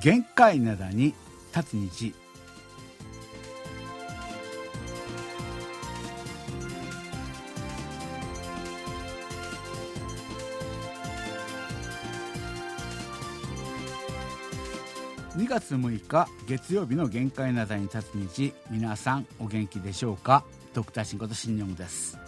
[0.00, 1.14] 限界灘に
[1.54, 2.14] 立つ日
[15.36, 20.44] 2月6日月曜日の限界灘に立つ日皆さんお元気でしょうか？
[20.72, 22.19] ドクターシンこと新日本です。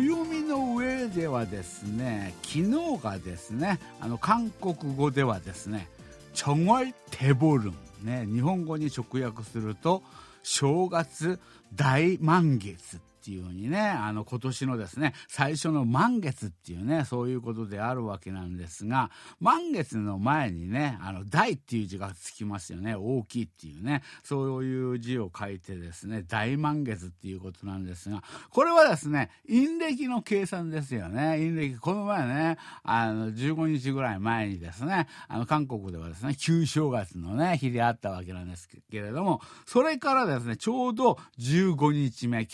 [0.00, 2.58] 暦の上ではですね昨
[2.96, 5.88] 日がですねあの韓国語ではですね
[6.32, 10.02] チョゴイテボルンね日本語に直訳すると
[10.42, 11.38] 正月
[11.74, 22.96] 大満月っていうふうにね、あの、今年のですね、最初の満月っていうね、そういうことであるわけなんですが、満月の前にね、あの、大っていう字がつきますよね。
[22.96, 31.36] 大きいっていうね、そういう字を書いてですね、大満月っていうことなんですが、これはですね、陰暦の計算ですよね。
[31.38, 42.46] 陰暦、この前ね、あの、15日ぐらい前にですね、あの、韓国ではですね、旧正月のね、日であったわけなんですけれども、それからですね、ちょうど15日目、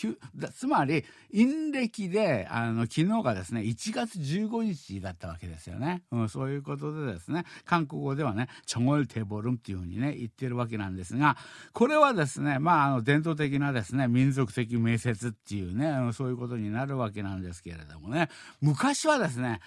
[0.59, 6.03] つまり、陰暦で、あの、昨日がですね、1月15日だったわけですよね。
[6.11, 11.37] うん、そういうことでですね、韓国語ではね、チョゴルテボルンっていうふうにね、言ってるわけなんですが、
[11.75, 18.29] これはですね、まあ、あの、伝統的なですね、民族的名説っていうね、そういうことになるわけなんですけれどもね、
[18.61, 19.61] 昔はですね、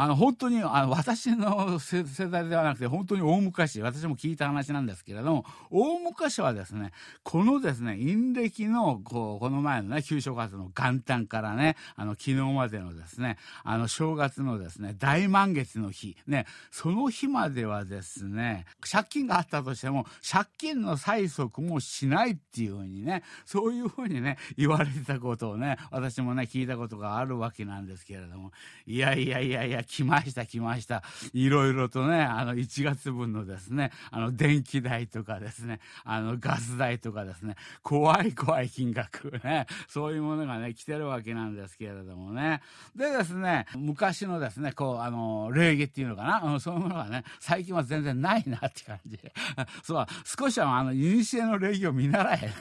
[0.00, 6.92] あの本当にあの私の世代ではなくて本当に大昔私も聞いた話なんですけれども大昔はですね
[7.24, 28.52] このですね陰暦のこうこの前のね旧正月の元旦からねあの昨日までのですねあの正月のですね大満月の日ねその日まではですね借金があったとしても借金の催促もしないっていうふうにねそういうふうにね言われてたことをね私もね聞いたことがあるわけなんですけれども
[28.86, 31.02] いやいやいやいや来ました来ました。
[31.32, 42.60] いろいろとねあの1月分のですねあの電気代とかですねあのガス代とかですね怖い怖い金額ね そういうものがね来てるわけなんですけれどもね。
[42.94, 49.18] でですね昔のですねこうあの礼儀っていうのかな、うん、そういうものがね最近は全然ないなって感じ。
[49.82, 52.52] そう少しはあの古の礼儀を見習え。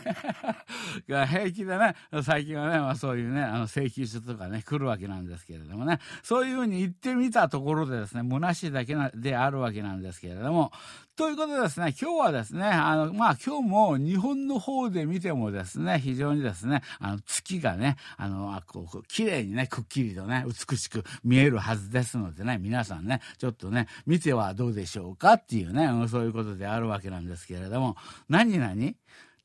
[1.07, 5.99] が平気でね最近はね、まあ、そういうねあの請求書とかね来るわけなんですけれどもね。
[6.23, 10.71] そういうふうに言ってみたところでですね、虚しいだけなであるわけなんですけれども、
[11.15, 27.95] ということでですね、今日はですね、あの、まあ、今日も日本の方で見てもですね、非常にですね、あの、月がね、あの、あこう、綺麗にね、くっきりとね、美しく見えるはずですのでね、皆さんね、ちょっとね、見てはどうでしょうかっていうね、そういうことであるわけなんですけれども、
[28.29, 28.75] 何々？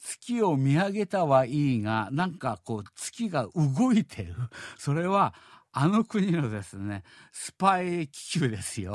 [0.04, 4.34] 月を見上げたはいいが、なんかこう、月が動いてる。
[4.76, 5.32] それは、
[5.74, 7.02] あの国のですね、
[7.32, 8.94] スパイ気球ですよ。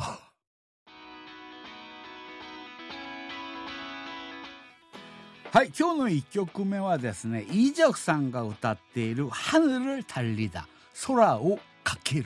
[5.51, 10.67] はい、今日の1曲目はですね、イー・ジョクさんが歌っている「ハヌル・タリダ」
[11.07, 12.25] 空をかける。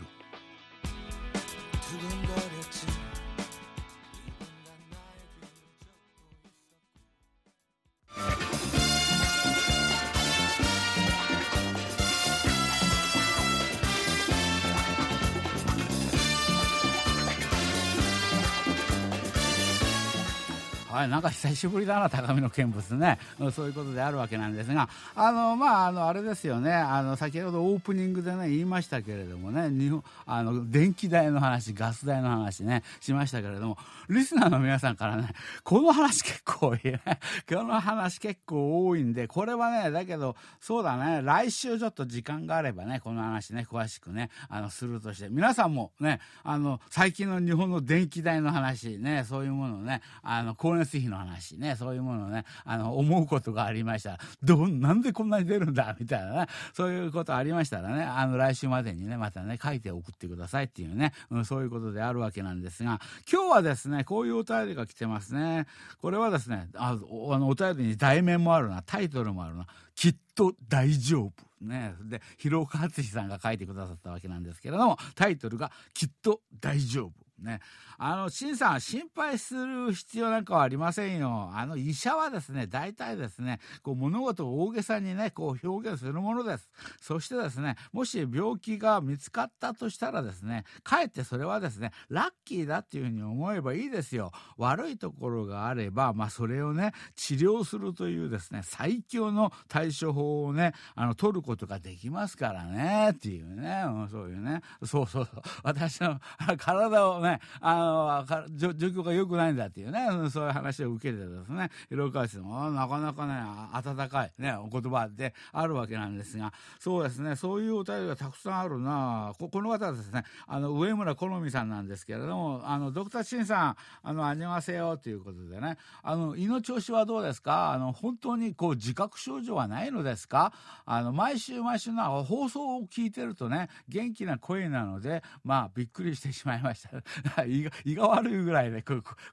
[21.01, 23.17] はい、なんか久しぶりだな、高みの見物ね、
[23.53, 26.72] そういうことであるわけなんですが、あのまあ、あのあれですよね。
[26.72, 33.78] あの、先ほどオープニングで、ね、言いましたけれどもね、日本あの電気代の話、ガス代の話ね、しましたけれども、
[34.09, 35.29] リスナーの皆さんからね、
[35.63, 37.01] この話結構多いね、
[37.50, 54.20] この話結構多いんで、これはね、だけど、そうだね、来週ちょっと時間があればね、この話ね、詳しくね、あのするとして、皆さんもね、あの最近の日本の電気代の話ね、そういうものをね、あの光熱費の話ね、そういうものをね、あの、思うことがありました。
[54.43, 62.99] どん、なんでこんなに出るんだみたいなね、そういうことありましたらね、あの、来週までにね、またね、書いて送ってくださいっていうね、うん、そういうことであるわけなんですが、
[63.32, 65.66] 今日はですね、こういうお便りが来てますね。
[66.02, 66.96] これはですね、ああ
[67.38, 71.32] のお便りに題名もあるな、タイトルもあるな、きっと大丈夫。
[71.61, 77.11] ね、で広岡敦さんが書いてくださったわけなんですけれどもタイトルが「きっと大丈夫」
[77.41, 77.59] ね。
[77.97, 81.52] あの、陳さん、心配する必要なんかはありませんよ。
[81.53, 86.70] あの、医者はですね、大体ですね、こう、物事を大げさにね、こう、表現するものです。
[87.02, 94.32] そしてですね、もし病気が見つかったとしたらですね、かえってそれはですね、ラッキーだっていうふうに思えばいいですよ。
[94.58, 105.41] 悪いところがあれば、まあ、それをね、治療するというですね、最強の対処法をね、あの、取ることができますからね、っていうね、うん、そういうね、そうそうそう。
[105.64, 106.20] 私の
[106.58, 113.33] 体をね、ね、あの、状況が良くないんだっていうね、そういう話を受けてですね、広川市の、なかなかね、
[113.73, 127.72] 温かいね、お言葉であるわけなんですが、そうですね、そういうお便りがたくさんあるなここの方はですね、あの、上村好美さんなんですけれども、あの、ドクターシンさん、あの、あにわせよということでね、あの、胃の調子はどうですか？
[127.72, 130.53] あの、本当にこう、自覚症状はないのですか？
[130.85, 136.89] あの、毎週毎週の放送を聞いてるとね、元気な声なので、まあ、びっくりしてしまいました。
[137.47, 138.84] 胃が胃が悪いぐらいで、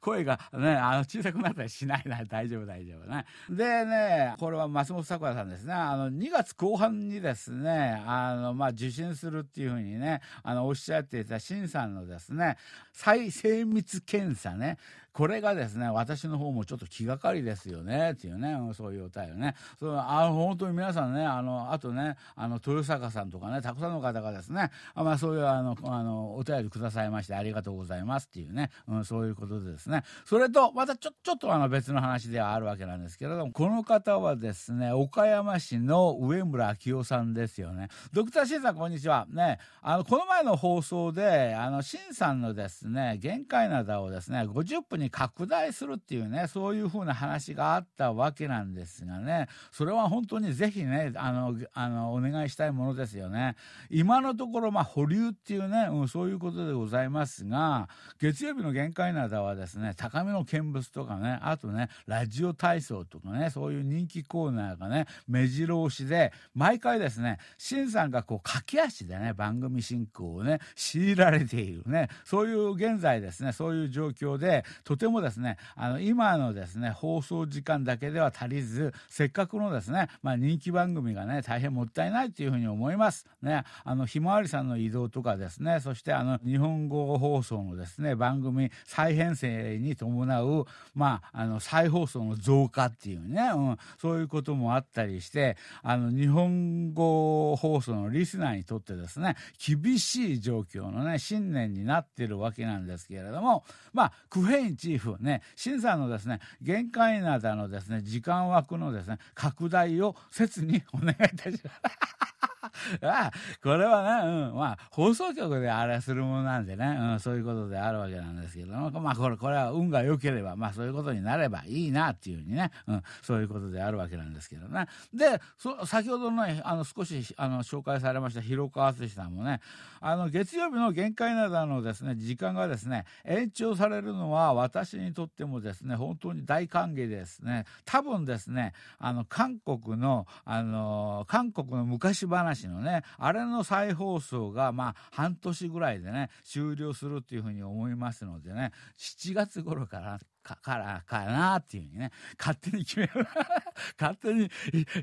[0.01, 2.25] 声がね、あの、小さくなったりしないな。
[2.25, 3.25] 大丈夫、大丈夫ね。
[3.49, 5.73] でね、これは松本さくらさんですね。
[5.73, 12.57] あの、2月後半にですね、あの、まあ、受診するっていうふうにね、あの、おっしゃっていた新さんのですね、
[12.93, 14.79] 再精密検査ね、
[15.13, 19.55] これがですね、私の方もちょっと気がかりですよね、っていうね、そういうお便りね。
[19.79, 30.05] そのあ本当に皆さんね、あの、あとね、あの、豊坂さんとかね、たくさんの方がですね、あまあそういうあの、あの、お便りくださいましてありがとうございますっていうね、うん、そういうことでですね。
[30.25, 37.89] それと、またちょ、ちょっとあの別の話ではあるわけなんですけれども、この方はですね、岡山市の上村明夫さんですよね。
[38.13, 39.27] ドクターシンさん、こんにちは。
[39.31, 53.57] ね、あの、この前の放送で、あの、シンさんのですね、限界灘をですね、50分に拡大するっていうね、そういうふうな話があったわけなんですがね、それは本当にぜひね、あの、あの、お願いしたいものですよね。
[53.91, 57.89] 今のところ、まあ、保留っていうね、うん、そういうことでございますが、
[58.21, 83.27] 月曜日の限界などはですね、高めの見物とかね、あとね、ラジオ体操とかね、そういう人気コーナーがね、目白押しで、毎回ですね、しんさんがこう、駆け足でね、番組進行をね、強いられているね、そういう現在ですね、そういう状況で、とてもですね、あの、今のですね、放送時間だけでは足りず、せっかくのですね、まあ、人気番組がね、大変もったいないというふうに思います。
[83.43, 90.65] ね、あの、ひまわりさんの移動とかですね、そしてあの、日本語放送のですね、番組再編成に伴う、
[90.95, 112.58] まあ、あの、再放送の増加っていうね、うん、そういうこともあったりして、あの、日本語放送のリスナーにとってですね、厳しい状況のね、新年になってるわけなんですけれども、まあ、クフェインチーフね、審査のですね、限界などのですね、時間枠のですね、拡大を切にお願いいたします。
[113.03, 113.31] あ
[113.63, 124.87] これはね、うん、まあ、放送局であれするものなんでね、うん、そういうことであるわけなんですけども、まあ、これ、これは運が良ければ、まあ、そういうことになればいいなっていうふうにね、うん、そういうことであるわけなんですけどね。
[125.13, 129.61] で、そ先ほどのね、あの、少し、あの、紹介されました広川敦さんもね、
[130.01, 137.65] あの、月曜日の限界などのですね、時間がですね、延長されるのは私にとってもですね、本当に大歓迎ですね。
[137.85, 153.13] 多分ですね、あの、韓国の、あの、韓国の昔話のね、あれの再放送が、まあ、半年ぐらいでね、終了するっていうふうに思いますのでね、7月頃からかからかなっていうふうにね、勝手に決める。
[154.01, 154.51] 勝手に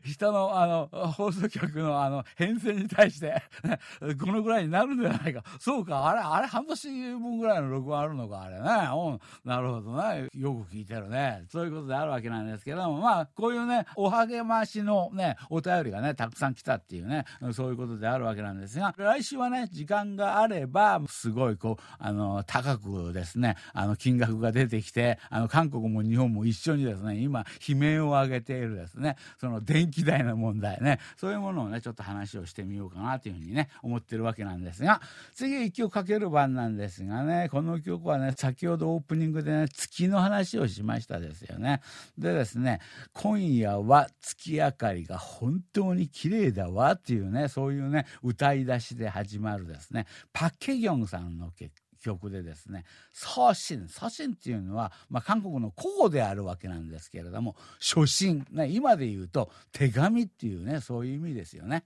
[0.04, 3.44] 人のあの放送局のあの編成に対して、
[4.20, 5.44] このぐらいになるんじゃないか。
[5.60, 8.62] そうか、あれ、あれ半年分ぐらいの録音あるのか、あれね。
[8.62, 10.30] うん、なるほどね。
[10.34, 11.46] よく聞いてるね。
[11.50, 35.02] そういうことであるわけなんですけども、まあ、こういうね、おはげましのね、お便りがね、たくさん来たっていうね、そういうことであるわけなんですが、来週はね、時間があれば、すごいこう、あの、高くですね、あの、金額が出てきて、あの、韓国も日本も一緒にですね、今、悲鳴を上げているですね、その電気代の問題ね、そういうものをね、ちょっと話をしてみようかなというふうにね、思ってるわけなんですが、
[35.34, 41.82] 次一曲かける番なんですがね、この曲はね、先ほどオープニングでね、月の話をしましたですよね。
[42.18, 42.80] でですね、
[43.12, 51.74] 今夜は月明かりが本当に綺麗だわっていうね、そういうね、歌い出しで始まるですね、パッケギョンさんの曲
[52.06, 61.84] 曲でですね、祖神、祖神っていうのは、まあ、韓国の古語であるわけなんですけれども、初心、ね、今で言うと手紙っていうね、そういう意味ですよね。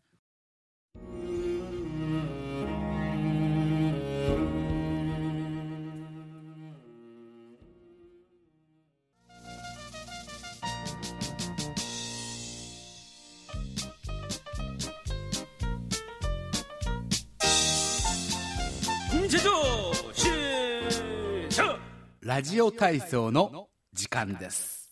[22.40, 24.90] ラジオ体操の時間です。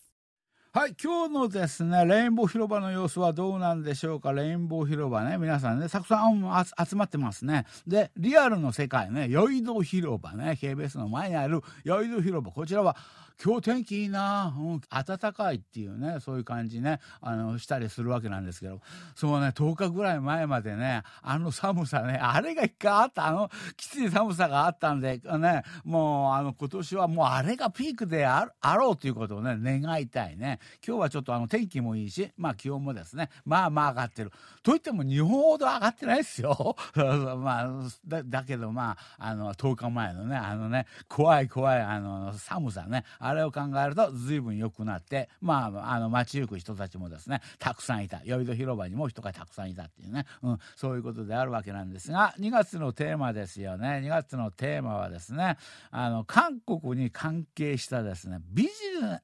[0.73, 4.33] はい、今日のですね、レインボー広場の様子はどうなんでしょうか？
[4.33, 7.65] レインボー広場ね、皆さんね、たくさん集まってますね。
[7.87, 12.97] で、リアルの世界ね、ヨイド広場ね、KBS の前にあるヨイド広場、こちらは
[13.43, 18.81] 今日天気いいな、うん、暖かいっていうね、そういう感じね、あの、したりするわけなんですけど、
[19.15, 30.59] そうね、10日ぐらい前までね、あの寒さね、あれが一回あった、あの、きつい寒さがあったんで、ね、もう、あの、今年はもうあれがピークであろうということをね、願いたいね。
[30.85, 34.31] 今日はちょっとあの、天気もいいし、まあ気温もですね、まあまあ上がってる。
[34.63, 36.75] といっても日本ほど上がってないですよ。
[37.37, 37.69] まあ、
[38.07, 48.21] だだけどまあ、あの、10日前のね、あのね、怖い怖い、あの、寒さね、あれを考えると随分良くなって、まあ、あの、街行く人たちもですね、たくさんいた。
[48.23, 54.01] 酔い戸広場にも人がたくさんいたっていうね、うん、そういうことであるわけなんですが、2月のテーマですよね。
[54.03, 55.57] 2月のテーマはですね、
[55.91, 58.69] あの、韓国に関係したですね、ビジ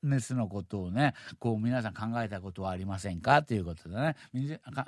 [0.04, 3.44] ネスのことをね、こう皆さん考えたことはありませんか？
[3.44, 4.16] ということでね、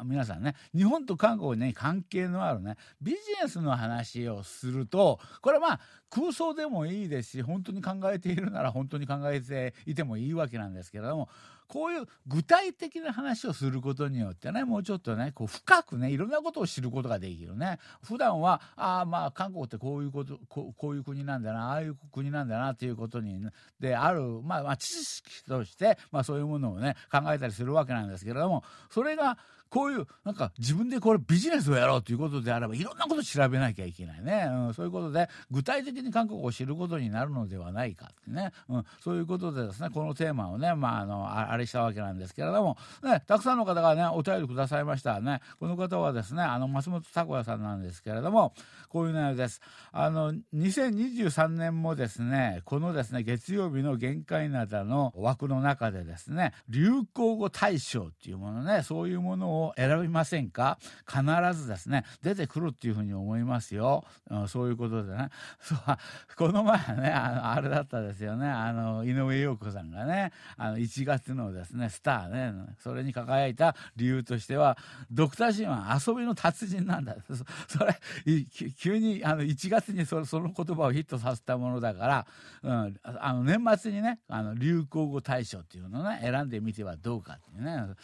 [0.03, 5.79] 皆さんね、日本と韓国に関係のあるね、ビジネスの話をすると、これまあ、
[6.09, 11.29] 空想でもいいですし、本当に考えているなら本当に考えていてもいいわけなんですけれども、
[11.67, 17.79] こういう具体的な話をすることによってね、もうちょっとね、こう深くね、いろんなことを知ることができるね。
[18.03, 23.45] 普段は、ああ、まあ、韓国ってこういうこと、こういう国なんだな、ああいう国なんだなっていうことに、
[23.79, 29.37] である、まあ、まあ、知識として、まあ、そういうものをね、考えたりするわけなんですけれども、それが、
[29.69, 34.47] こういう、なんか自分でこれビジネスをやろうということであれば、いろんなこと調べなきゃいけないね。
[34.49, 38.51] うん、そういうことで、具体的に韓国を知ることになるのではないかってね。
[38.69, 45.39] うん、そういうことでですね、このテーマをね、まあ、あの、あれしたわけなんですけれども、ね、たくさんの方がね、お便りくださいましたね。
[45.59, 48.53] この方はですね、あの、松本拓也さんなんですけれども、
[48.89, 49.61] こういう内容です。
[49.91, 60.77] あの、2023年もですね、このですね、月曜日の限界などの枠の中でですね、流行語大賞っていうものね、そういうものを選びませんか？
[61.07, 64.03] 必ずですね、出てくるっていうふうに思いますよ。
[64.29, 65.29] うん、そういうことでね。
[65.59, 65.77] そう
[66.35, 68.47] この前ね、あの、あれだったですよね。
[68.47, 74.77] あの、井上陽子さんがね、あの、1月のですね、スターね、それに輝いた理由としては、
[75.11, 77.15] ドクターシーンは遊びの達人なんだ。
[77.67, 77.97] それ、
[78.79, 82.27] 急にあの1月にその言葉をヒットさせたものだから、
[82.63, 87.95] うん、あの年末にね、あの流行語大賞っていうのをね、選んでみてはどうかっていうね。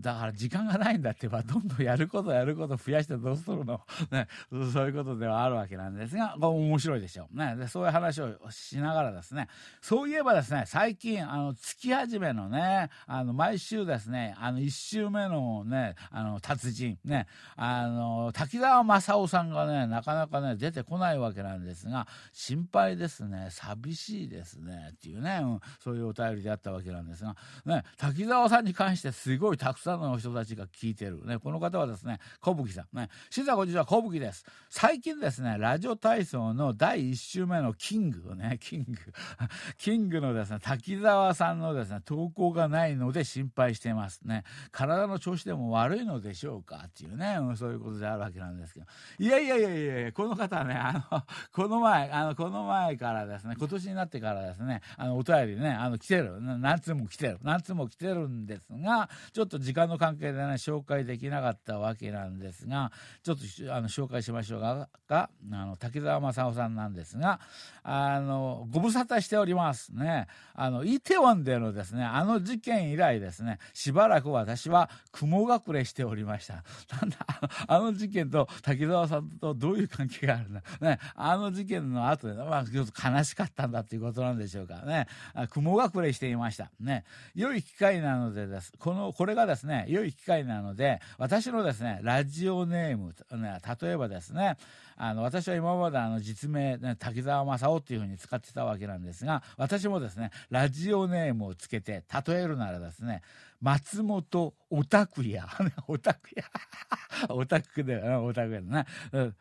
[0.00, 4.28] だから時間がないんだってば、どんどんやることやること増やしてどうするのね、
[4.72, 7.36] そういうことではあるわけなんですが、面白いでしょう。
[7.36, 9.48] ね、そういう話をしながらですね、
[9.80, 17.26] そういえばですね、最近、あの、月始めのね、ねあの、毎週ですね、あの、1週目のね、あの、達人、ね、
[17.56, 31.24] あの、滝沢正夫さんがね、なかなかね、出てこないわけなんですが、心配ですね、寂しいですね、っていうね、うん、そういうお便りであったわけなんですが、ね、滝沢さんに関してすごいたくさんの人たちが聞いてる。
[31.26, 32.96] ね、この方はですね、小吹さん。
[32.96, 34.44] ね、新座こんにちは、小吹です。
[34.68, 38.94] 最近ですね、ラジオ体操の第1週目のキングね、キング。
[39.78, 44.44] キングのですね、滝沢さんのですね、投稿がないので心配してますね。
[44.70, 46.84] 体の調子でも悪いのでしょうか？
[46.86, 48.86] っていうね、うん、そういうことであるわけなんですけど。
[49.18, 56.40] いやいやいやいやこの方ね、あの、 この前、あの、この前からですね、今年になってからですね、あの、お便りね、あの、来てる。
[56.40, 57.38] 何通も来てる。
[57.42, 62.92] 何通も来てるんですが、ちょっと時間の関係でね、紹介できなかったわけなんですが、
[63.22, 67.40] ちょっと、あの、紹介しましょうが、あの、滝沢正夫さんなんですが、
[67.82, 70.26] あの、ご無沙汰しておりますね。
[70.54, 76.64] あの、イテウォンでのですね、あの事件以来ですね、しばらく私は雲隠れしておりました。
[77.00, 77.18] なんだ、
[77.66, 80.62] あの事件と滝沢さんとどういう関係があるんだ。
[80.80, 85.06] ね、あの事件の後で、まあ、ちょっと悲しかったんだっていうことなんでしょうかね。
[85.50, 86.70] 雲隠れしていました。
[86.80, 87.04] ね。
[87.34, 88.72] 良い機会なのでです。
[88.78, 94.56] この、これがですね、良い機会なので、私のですね、ラジオネーム、ね、例えばですね、
[94.96, 103.22] あの、私は今まであの、実名、ね、滝沢正夫っていうふうに使ってたわけなんですが、私もですね、ラジオネームをつけて、例えるならですね、
[103.62, 105.46] 松本オタクや。
[105.86, 106.44] オタクや。
[107.30, 108.84] オタクだよな、オタクやな。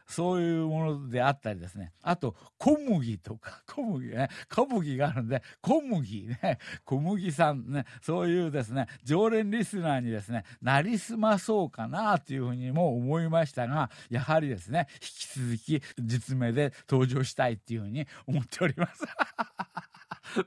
[0.06, 1.92] そういうものであったりですね。
[2.04, 19.04] あと、小麦とか、 小麦ね、小麦があるんで、小麦ね、小麦さんね、そういうですね、常連リスナーにですね、なりすまそうかなというふうにも思いましたが、やはりですね、引き続き実名で登場したいっていうふうに思っております。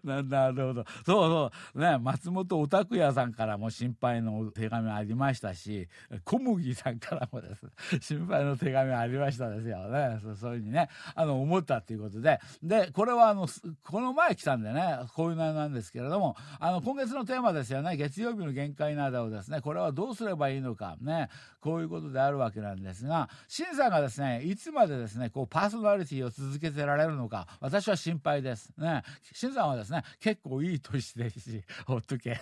[0.02, 0.84] な なるほど。
[1.04, 1.80] そうそう。
[1.80, 5.88] ね、松本おたくやさんからも心配の手紙ありましたし、
[6.24, 8.00] 小麦さんからもです。
[8.00, 10.18] 心配の手紙ありましたですよね。
[10.40, 12.40] そういうふうにね、あの、思ったということで。
[12.62, 13.46] で、これはあの、
[13.82, 21.28] この前来たんでね、こういう内容なんですけれども、あの、今月のテーマですよね、月曜日の限界などをですね、これはどうすればいいのか、ね、
[21.60, 28.72] こういうことであるわけなんですが、シンさんがですね、いつまでですね、こう、パーソナリティを続けてられるのか、私は心配です。
[28.78, 29.02] ね、
[29.32, 32.40] シンはですね、結構いい年ですし、 ほっとけ、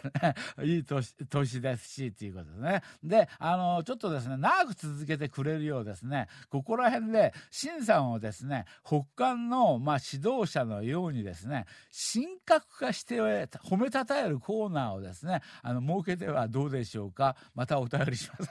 [0.63, 2.83] いい年、年ですし、っていうことですね。
[3.03, 11.67] で、あの、ちょっとですね、長く続けてくれるようですね、ここら辺で、新さんをですね、北韓の、まあ、指導者のようにですね、
[12.13, 17.37] 神格化して褒めたたえるコーナーをですね、あの、設けてはどうでしょうか。
[17.55, 18.51] またお便りします。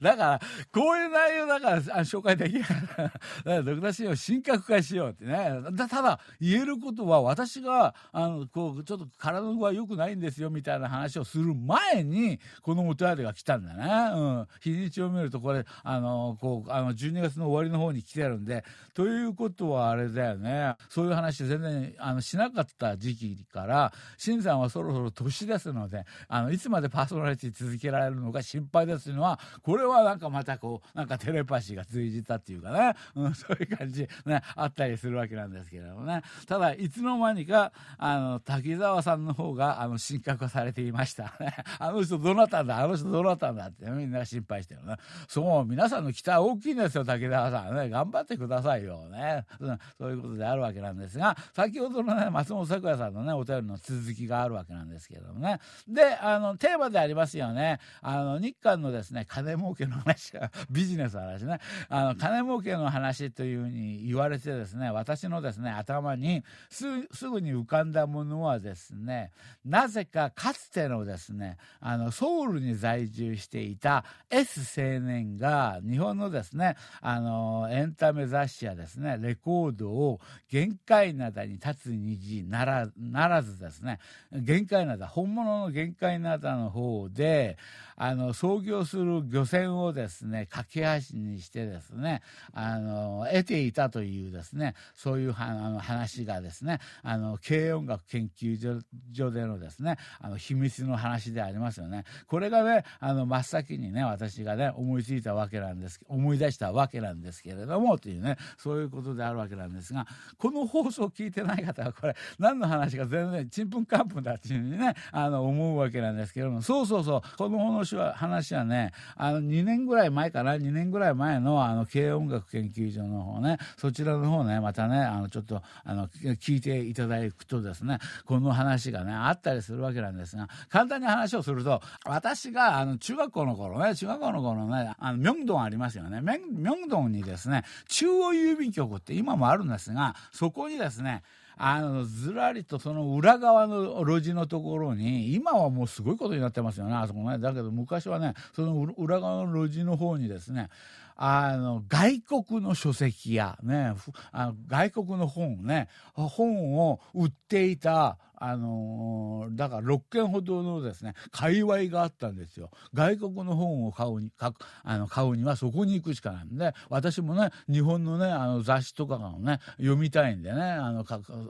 [0.00, 0.40] だから、
[0.72, 2.62] こういう内容だから紹介できない。
[2.62, 3.10] だか
[3.44, 5.50] らドクターシーンを神格化しようってね。
[5.88, 14.18] ただ、言えることは私が、あの、こう、ちょっと体の具合良くないんですよみたいな話をする前に、このお便りが来たんだね。
[14.18, 14.46] うん。
[14.60, 18.64] 日にちを見るとこれ、あの、こう、あの、12月の終わりの方に来てるんで、
[18.94, 20.74] ということはあれだよね。
[20.88, 36.22] そういう話全然、あの、しなかった時期から、新さんはそろそろ年ですので、あの、いつまでパーソナリティ続けられるのか心配ですというのは、これこれはなんかまたこう、なんかテレパシーが通じたっていうかね、うん、 そういう感じ、ね、あったりするわけなんですけれどもね。
[36.46, 41.56] ただ、いつの間にか、あの、滝沢さんの方が、あの、神格化されていましたね。
[41.78, 44.96] あの人どなたんだあの人どなたんだってみんな心配してるね。
[45.28, 47.90] そう、皆さんの期待大きいんですよ、滝沢さんね。
[47.90, 49.44] 頑張ってくださいよね。
[49.60, 55.60] うん、そういうことであるわけなんですが、先ほどのね、松本咲也さんのね、お便りの続きがあるわけなんですけれどもね。
[55.86, 57.78] で、あの、テーマでありますよね。
[58.00, 60.32] あの、日韓のですね、金儲けの話
[60.70, 61.58] ビジネスの話ね。
[61.88, 66.84] あの金儲けの話というふうに言われてですね私のですね頭にす
[67.28, 69.30] ぐに浮かんだものはですね
[69.64, 80.20] なぜかかつてのですねあのソウルに在住していた S 青年が日本のですねあのエンタメ雑誌やですねレコードを
[80.50, 83.98] 限界灘に立つ虹ならならずですね
[84.32, 87.56] 限界灘本物の限界灘の方で
[87.96, 92.22] あの創業する漁船をですね架け橋にしてですね
[92.52, 102.04] あの得ていたというですねそういうあの話がですねあの軽音楽研究所でのですねあの秘密の話でありますよね。
[102.26, 110.06] これがねあの真っ先にね私がね思いついたわけなんです思い出したわけなんですけれどもというねそういうことであるわけなんですが
[110.38, 123.58] この放送を聞いてない方はこれ何の話か全然ちんぷんかんぷんだっていうふうにねあの思うわけなんですけれどもそうそうそうこの話は話はねあの2年ぐらい前かな？2年ぐらい前のあの軽音楽研究所の方ね。
[123.76, 136.20] そちらの方ねまたねあのちょっとあの聞いていただくとですねこの話がねあったりするわけなんですが簡単に話をすると私があの中学校の頃ね中学校の頃ねあの明洞ありますよね。
[136.22, 141.22] 明洞にですね中央郵便局って今もあるんですがそこにですね
[141.56, 147.38] あのずらりとその裏側の路地のところに今はもうすごいことになってますよねあそこね。
[147.38, 150.68] だけど昔はねその裏側の路地の方にですね
[151.16, 153.94] あの外国の書籍や、ね、
[154.32, 162.70] あの外国の本ね本を売っていたあのー、だから6軒ほどのですね界隈があったんですよ。
[162.94, 164.52] 外国の本を買うに買
[164.84, 171.04] あの買うにはそこに行くしかないんで私もね日本のねあの雑誌とかをね読みたいんでねあの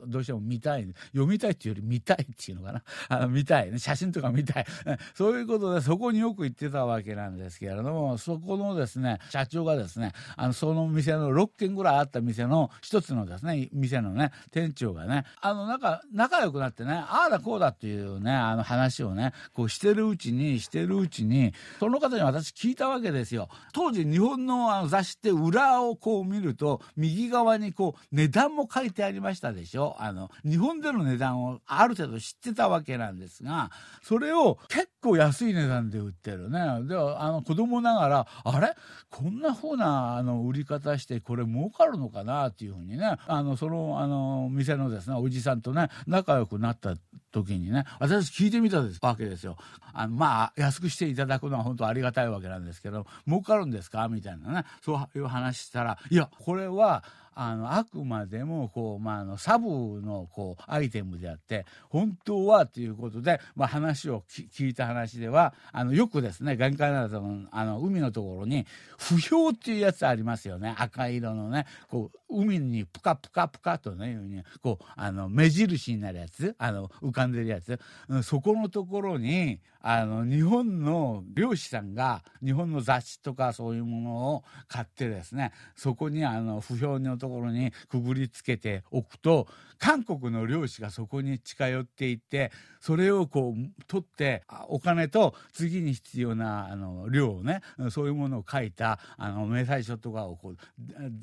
[0.07, 2.83] どうしても見たい読みたいっていうより見たいっていうのかな。
[3.09, 3.79] あの見たいね。
[3.79, 4.65] 写真とか見たい。
[5.15, 23.49] そういうことでそこによく行ってたわけなんですけれどもそこのですね社長がですねあのその店の6軒ぐらいあった店の一つのですね店のね店長がねあの仲仲良くなってってねああだこうだっていうねあの話をねこうしてるうちにしてるうちにその方に私聞いたわけですよ。
[23.73, 29.95] 当時日本のあの雑誌って裏をこう見ると右側にこう値段も書いてありましたでしょ。
[29.97, 33.71] あの日本での値段をある程度知ってたわけなんですが
[34.03, 36.59] それを結構安い値段で売ってるね。
[36.83, 38.75] であの子供ながらあれ？
[39.09, 43.17] こんな風なあの売り方してこれ儲かるのかなっていうふうにね。
[43.27, 46.95] あのそのあの店のですねおじさんとね仲良くなった
[47.31, 49.57] 時にね私聞いてみたわけですよ。
[49.93, 54.07] あのまあ安くしていただくのは本当ありがたいわけなんですけど儲かるんですか？
[54.09, 54.65] みたいなね。
[54.81, 57.03] そういう話したらいやこれは
[57.39, 59.67] あのあくまでもこう、まあ、のサブ
[60.01, 68.65] のこうアイテムであって本当はということで、まあ、話を聞いた話ではあのよくですね眼科などのあの海のところに
[68.97, 70.75] 不評っていうやつありますよね。
[70.79, 77.79] 赤色のねこう海にプカプカプカとねこうあの目印になるやつあの浮かんでるやつ、
[78.23, 89.47] そこのところにあの日本の漁師さんが日本の雑誌とかそういうものを買ってですねそこにあの不評のところにくぐりつけておくと
[89.79, 100.57] 韓国の漁師がそこに近寄っていってそれをこう取ってお金と次に必要なあの量をねそういうものを書いたあの明細書とかをこう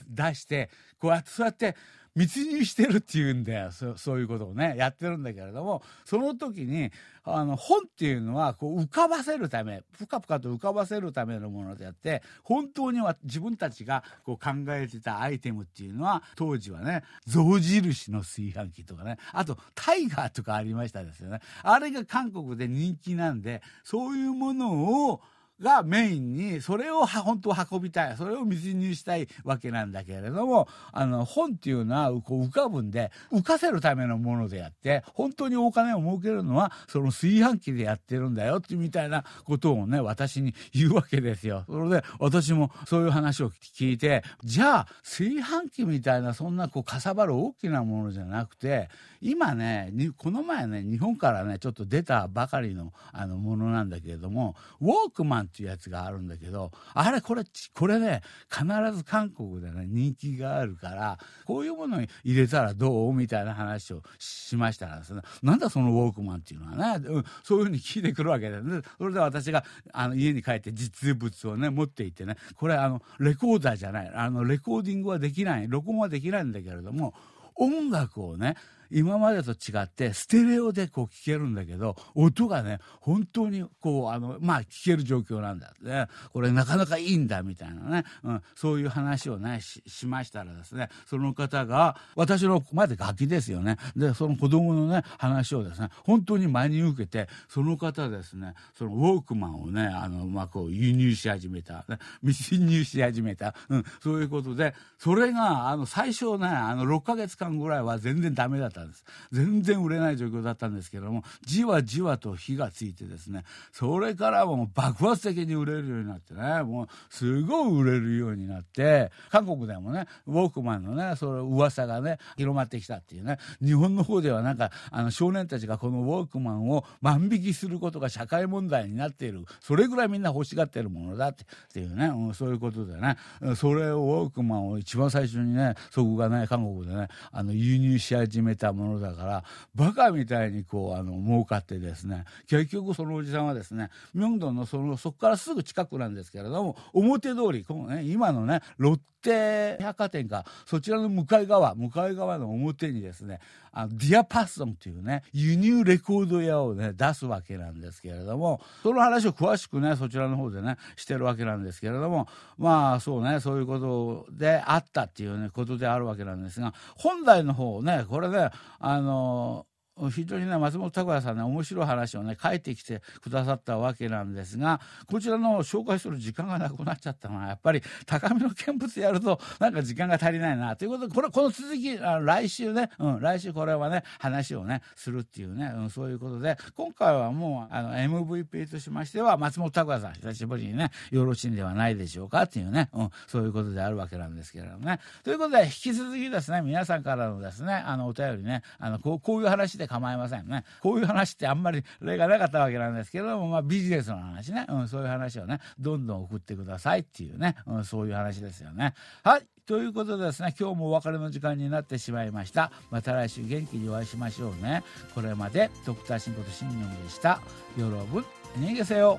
[0.08, 0.70] 出して
[1.04, 1.76] こうやってそうやって
[2.14, 3.72] 密入してるっていうんだよ。
[3.72, 6.90] そそういうことをねやってるんだけれどもその時に
[7.24, 21.40] あの本っていうのはこう浮かばせるためぷかぷかと浮かばせるためのものであって本当には自分たちがこう考えてたアイテムっていうのは当時はね象印の炊飯器とかねあとタイガーとかありましたですよね。
[21.62, 25.20] あれが韓国で人気なんでそういうものを
[25.60, 41.64] がメインにそれを本当運びたいそれを密入したいわけなんだけれどもあの本っていうのはこう浮かぶんで浮かせるためのものであって本当にお金を儲けるのはその炊飯器でやってるんだよってみたいなことをね私に言うわけですよ。
[41.66, 48.88] それで私もそういう話を聞いてじゃあ炊飯器みたいなそんなこうかさばる大きなものじゃなくて
[49.20, 57.42] 今ねこの前ね日本からねちょっと出たばかりのあのものなんだけれどもウォークマンっていうやつがあるんだけどあれこれ
[57.74, 77.14] これね必ず韓国でね人気があるからこういうものに入れたらどうみたいな話をしましたらですねなんだそのウォークマンっていうのはね、うん、そういうふうに聞いてくるわけでねそれで私があの家に帰って実物をね持っていってねこれあのレコーダーじゃないあのレコーディングはできない録音はできないんだけれども
[77.56, 78.56] 音楽をね
[78.90, 86.06] 今までと違ってステレオでこう聞けるんだけど音がね本当にこうあのまあ聞ける状況なんだね。
[86.32, 93.76] これなかなかいいんだみたいなね、うん、そういう話をねしましたらですねその方が私のまでガキですよね。
[93.96, 108.73] でその子供のね話をですね本当に真に受けてその方ですねそのウォークマンをねあの、まあ、こう輸入し始めた、ね、密入し始めた、うん、そういうことでそれがあの最初ねあの6ヶ月間ぐらいは全然ダメだった。
[108.74, 109.04] たんです。
[109.32, 131.34] 全然売れない状況だったんですけどもじわじわと火がついてですねそれからもう爆発的に売れるようになってねもうすごい売れるようになって韓国でもねウォークマンのねその噂がね広まってきたっていうね日本の方ではなんかあの少年たちがこのウォークマンを万引きすることが社会問題になっているそれぐらいみんな欲しがってるものだっ
[131.72, 133.16] ていうね、うん、そういうことでね
[133.56, 153.40] それをウォークマンを一番最初にねそこがね韓国でねあの輸入し始めたものだからバカみたいにこうあの儲かってですね結局そのおじさんはですね明洞のそのそこからすぐ近くなんですけれども表通りこの、ね、今のねロッテ百貨店かそちらの向かい側向かい側の表にですね
[153.72, 169.66] あのディアパッソンというね輸入レコード屋をね出すわけなんですけれどもその話を詳しくねそちらの方でねしてるわけなんですけれどもまあそうねそういうことであったっていうねことであるわけなんですが本来の方ねこれねあの
[170.10, 194.98] 非常にね松本拓也さんね面白い話をね書いてきてくださったわけなんですがこちらの紹介する時間がなくなっちゃったのはやっぱり高めの見物やるとなんか時間が足りないなということでこれこの続きあの来週ね、うん、来週これはね話をねするっていうね、うん、そういうことで今回はもうあの MVP としましては松本拓也さん久しぶりにねよろしいんではないでしょうかっていうね、うん、そういうことであるわけなんですけれどもね。
[195.22, 200.64] ということで引き続きですね皆さんからのですねあのお便りねあのこうこういう話でで構いませんね。
[200.80, 208.94] こういう話ってあんまり例がなかったわけなんですけども、まあ、ビジネスの話ね、うん、そういう話をねどんどん送ってくださいっていうね、うん、そういう話ですよね。
[209.22, 209.46] はい。
[209.66, 212.72] ということでですね今日もお別れの時間になってしまいました。
[212.90, 214.82] また来週元気にお会いしましょうね。
[215.14, 217.40] これまでドクターシンことシンニョンでした。
[217.78, 218.24] よろぶん
[218.58, 219.18] 逃げせよ。